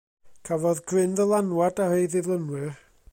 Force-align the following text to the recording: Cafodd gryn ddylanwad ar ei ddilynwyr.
Cafodd 0.47 0.81
gryn 0.91 1.13
ddylanwad 1.19 1.85
ar 1.85 1.95
ei 2.01 2.11
ddilynwyr. 2.15 2.77